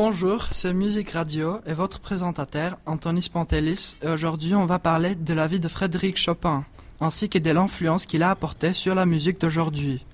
[0.00, 5.34] Bonjour, c'est Musique Radio et votre présentateur Anthony Spantelis et aujourd'hui on va parler de
[5.34, 6.62] la vie de Frédéric Chopin
[7.00, 10.06] ainsi que de l'influence qu'il a apportée sur la musique d'aujourd'hui.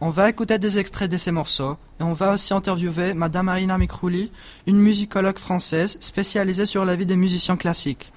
[0.00, 3.78] On va écouter des extraits de ces morceaux et on va aussi interviewer Madame Marina
[3.78, 4.32] Mikrouli,
[4.66, 8.12] une musicologue française spécialisée sur la vie des musiciens classiques.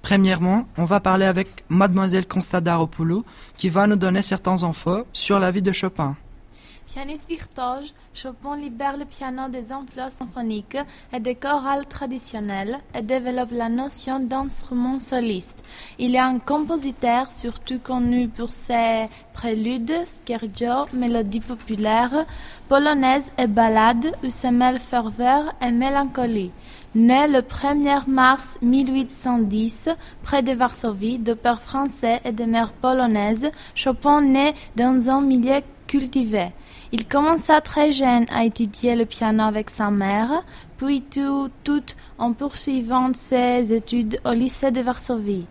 [0.00, 3.26] Premièrement, on va parler avec Mademoiselle Constadaropoulou
[3.58, 6.16] qui va nous donner certains infos sur la vie de Chopin.
[6.96, 10.78] Pianiste virtuose, Chopin libère le piano des influences symphoniques
[11.12, 15.62] et des chorales traditionnelles et développe la notion d'instrument soliste.
[15.98, 22.24] Il est un compositeur surtout connu pour ses préludes, scherzo, mélodies populaires,
[22.66, 26.50] polonaises et ballades où se mêlent ferveur et mélancolie.
[26.94, 29.90] Né le 1er mars 1810
[30.22, 35.60] près de Varsovie, de père français et de mère polonaise, Chopin naît dans un milieu
[35.86, 36.52] cultivé.
[36.92, 40.44] Il commença très jeune à étudier le piano avec sa mère,
[40.76, 41.82] puis tout, tout
[42.18, 45.46] en poursuivant ses études au lycée de Varsovie.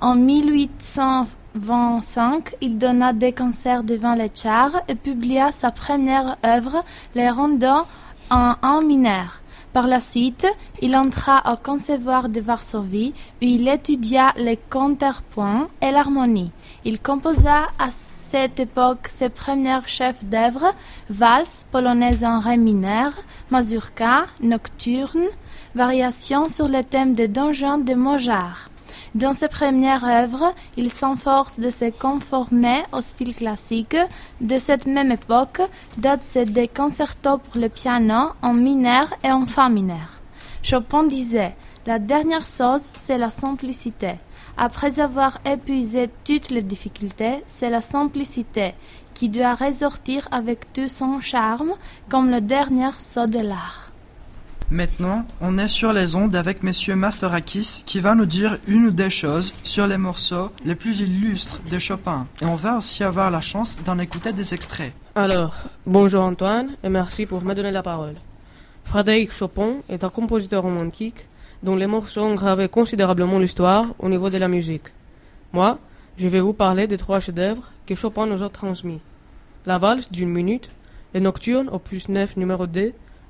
[0.00, 7.30] En 1825, il donna des concerts devant les chars et publia sa première œuvre, Les
[7.30, 7.86] Rondeaux
[8.30, 9.40] en un mineur.
[9.76, 10.46] Par la suite,
[10.80, 16.50] il entra au Conservatoire de Varsovie où il étudia le contrepoint et l'harmonie.
[16.86, 20.72] Il composa à cette époque ses premiers chefs d'œuvre,
[21.10, 23.12] valses, polonaises en ré mineur,
[23.50, 25.28] mazurka, nocturnes,
[25.74, 28.70] variations sur le thème des donjons de Mozart.
[29.16, 33.96] Dans ses premières œuvres, il s'enforce de se conformer au style classique.
[34.42, 35.62] De cette même époque
[35.96, 40.20] datent des concertos pour le piano en mineur et en fa mineur.
[40.62, 44.16] Chopin disait La dernière chose, c'est la simplicité.
[44.58, 48.74] Après avoir épuisé toutes les difficultés, c'est la simplicité
[49.14, 51.72] qui doit ressortir avec tout son charme,
[52.10, 53.85] comme le dernier saut de l'art.
[54.70, 58.90] Maintenant, on est sur les ondes avec Monsieur Masterakis qui va nous dire une ou
[58.90, 62.26] des choses sur les morceaux les plus illustres de Chopin.
[62.42, 64.92] Et on va aussi avoir la chance d'en écouter des extraits.
[65.14, 65.54] Alors,
[65.86, 68.16] bonjour Antoine et merci pour me donner la parole.
[68.84, 71.28] Frédéric Chopin est un compositeur romantique
[71.62, 74.92] dont les morceaux ont gravé considérablement l'histoire au niveau de la musique.
[75.52, 75.78] Moi,
[76.16, 79.00] je vais vous parler des trois chefs-d'œuvre que Chopin nous a transmis.
[79.64, 80.70] La valse d'une minute,
[81.14, 82.80] les nocturnes au plus 9 numéro 2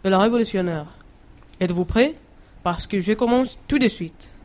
[0.04, 0.95] et la révolutionnaire.
[1.58, 2.14] Êtes-vous prêts?
[2.62, 4.35] Parce que je commence tout de suite.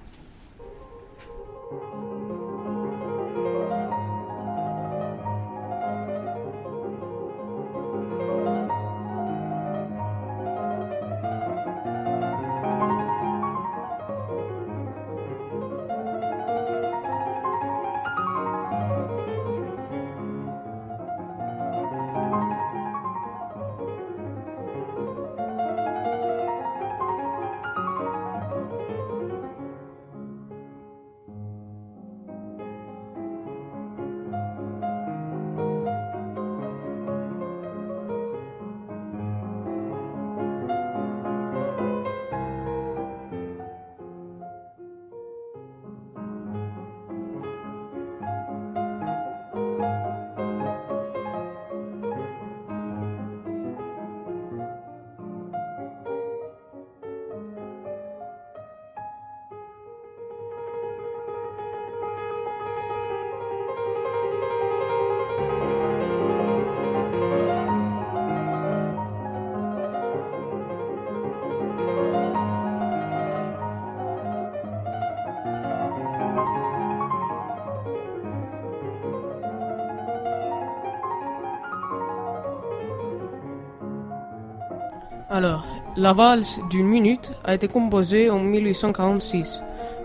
[85.33, 89.61] Alors, la valse d'une minute a été composée en 1846.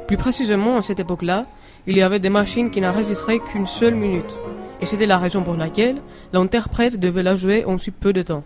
[0.06, 1.46] Plus précisément, à cette époque-là,
[1.88, 4.38] il y avait des machines qui n'enregistraient qu'une seule minute.
[4.80, 5.96] Et c'était la raison pour laquelle
[6.32, 8.44] l'interprète devait la jouer en si peu de temps.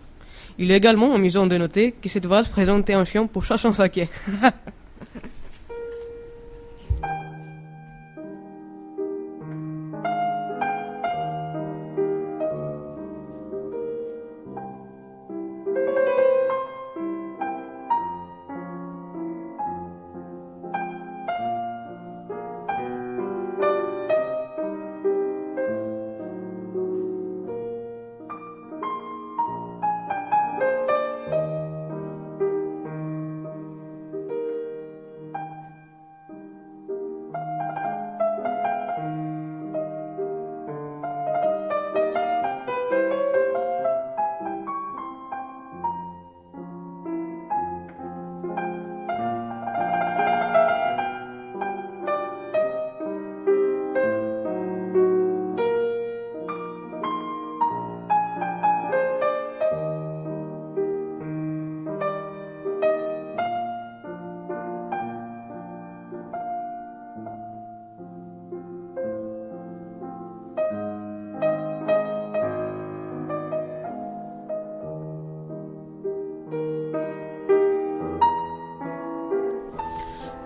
[0.57, 4.09] Il est également amusant de noter que cette valse présentait un chien pour chaque saké.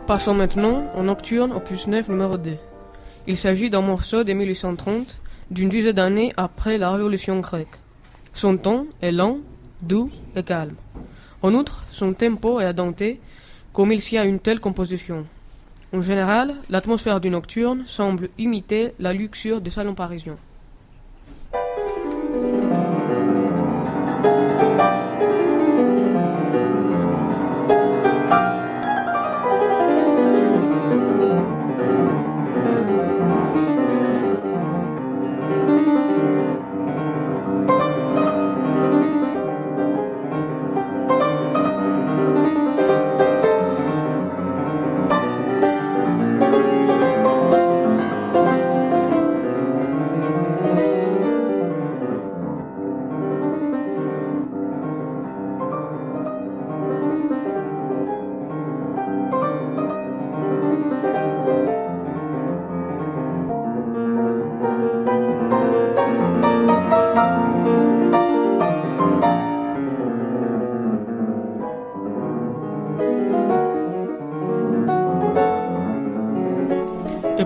[0.07, 2.57] Passons maintenant au Nocturne opus 9 numéro 2.
[3.25, 5.17] Il s'agit d'un morceau de 1830,
[5.49, 7.79] d'une dizaine d'années après la Révolution grecque.
[8.31, 9.39] Son ton est lent,
[9.81, 10.75] doux et calme.
[11.41, 13.19] En outre, son tempo est adenté,
[13.73, 15.25] comme il s'y a une telle composition.
[15.91, 20.37] En général, l'atmosphère du nocturne semble imiter la luxure des salons parisiens.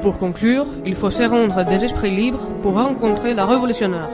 [0.10, 4.10] Pour conclure, il faut se rendre des esprits libres pour rencontrer la révolutionnaire.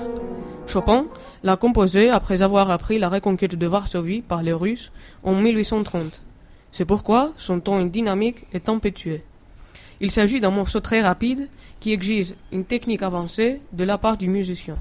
[0.68, 1.06] Chopin
[1.42, 4.92] l'a composé après avoir appris la reconquête de Varsovie par les Russes
[5.24, 6.22] en 1830.
[6.74, 9.22] C'est pourquoi son ton est dynamique et tempétueux.
[10.02, 11.48] Il s'agit d'un morceau très rapide
[11.80, 14.76] qui exige une technique avancée de la part du musicien.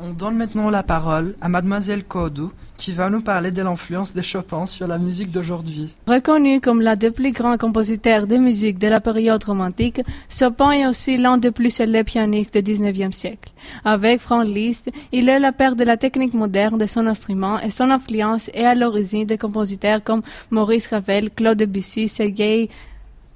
[0.00, 4.22] On donne maintenant la parole à Mademoiselle Kodou, qui va nous parler de l'influence de
[4.22, 5.94] Chopin sur la musique d'aujourd'hui.
[6.08, 10.86] Reconnu comme l'un des plus grands compositeurs de musique de la période romantique, Chopin est
[10.86, 13.52] aussi l'un des plus célèbres pianistes du XIXe siècle.
[13.84, 17.70] Avec Franz Liszt, il est la père de la technique moderne de son instrument et
[17.70, 22.68] son influence est à l'origine de compositeurs comme Maurice Ravel, Claude Debussy, Sergei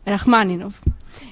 [0.06, 0.72] Rachmaninov.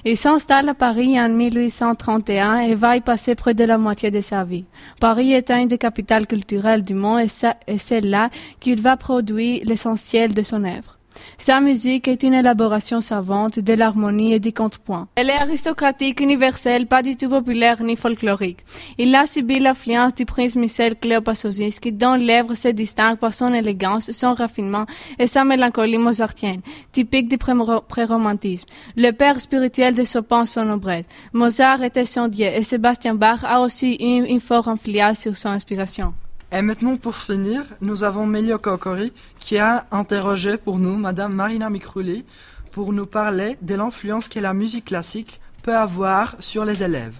[0.05, 4.21] Il s'installe à Paris en 1831 et va y passer près de la moitié de
[4.21, 4.65] sa vie.
[4.99, 7.21] Paris est une des capitales culturelles du monde
[7.67, 8.29] et c'est là
[8.59, 10.96] qu'il va produire l'essentiel de son œuvre.
[11.37, 15.07] Sa musique est une élaboration savante de l'harmonie et du contrepoint.
[15.15, 18.65] Elle est aristocratique, universelle, pas du tout populaire ni folklorique.
[18.97, 21.47] Il a subi l'influence du prince Michel Cléopâtre
[21.91, 24.85] dont l'œuvre se distingue par son élégance, son raffinement
[25.19, 28.67] et sa mélancolie mozartienne, typique du pré-romantisme.
[28.95, 31.05] Le père spirituel de Chopin son nobresse.
[31.33, 35.49] Mozart était son dieu et Sébastien Bach a aussi eu une forte influence sur son
[35.49, 36.13] inspiration.
[36.49, 41.69] Et maintenant, pour finir, nous avons Melio Kokori qui a interrogé pour nous Madame Marina
[41.69, 42.23] Mikrouli
[42.71, 47.15] pour nous parler de l'influence que la musique classique peut avoir sur les élèves.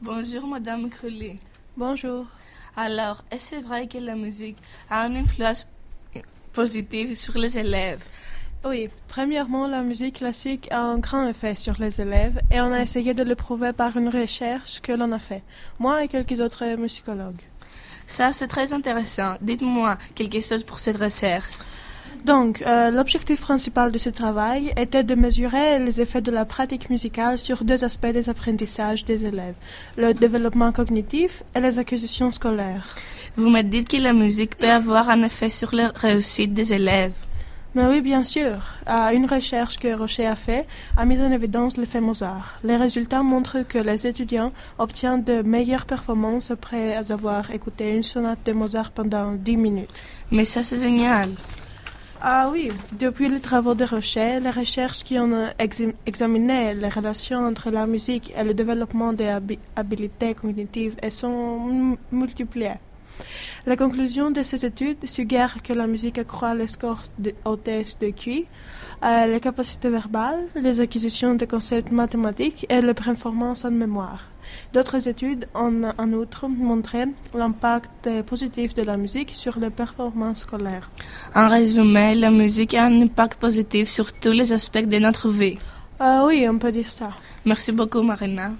[0.00, 1.38] Bonjour Madame Mikrouli.
[1.76, 2.26] Bonjour.
[2.76, 4.58] Alors, est-ce vrai que la musique
[4.90, 5.64] a une influence
[6.52, 8.04] positive sur les élèves?
[8.64, 12.80] Oui, premièrement, la musique classique a un grand effet sur les élèves et on a
[12.80, 15.44] essayé de le prouver par une recherche que l'on a fait,
[15.78, 17.42] moi et quelques autres musicologues.
[18.06, 19.34] Ça, c'est très intéressant.
[19.40, 21.64] Dites-moi quelque chose pour cette recherche.
[22.24, 26.90] Donc, euh, l'objectif principal de ce travail était de mesurer les effets de la pratique
[26.90, 29.54] musicale sur deux aspects des apprentissages des élèves,
[29.96, 32.96] le développement cognitif et les acquisitions scolaires.
[33.36, 37.14] Vous me dites que la musique peut avoir un effet sur la réussite des élèves.
[37.76, 38.56] Mais oui, bien sûr.
[38.88, 40.66] une recherche que Rocher a fait
[40.96, 42.58] a mis en évidence l'effet Mozart.
[42.64, 48.38] Les résultats montrent que les étudiants obtiennent de meilleures performances après avoir écouté une sonate
[48.46, 50.02] de Mozart pendant 10 minutes.
[50.30, 51.28] Mais ça, c'est génial.
[52.22, 55.50] Ah oui, depuis les travaux de Rocher, les recherches qui ont
[56.06, 59.36] examiné les relations entre la musique et le développement des
[59.76, 62.80] habiletés cognitives sont multipliées.
[63.66, 67.32] La conclusion de ces études suggère que la musique accroît les scores de
[68.00, 68.46] de QI,
[69.04, 74.22] euh, les capacités verbales, les acquisitions de concepts mathématiques et les performances en mémoire.
[74.72, 77.04] D'autres études ont en outre montré
[77.34, 80.90] l'impact positif de la musique sur les performances scolaires.
[81.34, 85.58] En résumé, la musique a un impact positif sur tous les aspects de notre vie.
[86.00, 87.10] Euh, oui, on peut dire ça.
[87.44, 88.52] Merci beaucoup, Marina.